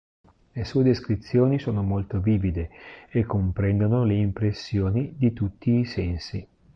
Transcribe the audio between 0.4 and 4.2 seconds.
Le sue descrizioni sono molto vivide e comprendono le